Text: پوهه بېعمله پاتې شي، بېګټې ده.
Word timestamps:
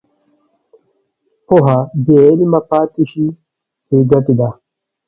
پوهه 1.45 1.77
بېعمله 2.05 2.59
پاتې 2.69 3.03
شي، 3.11 3.25
بېګټې 3.87 4.33
ده. 4.39 4.49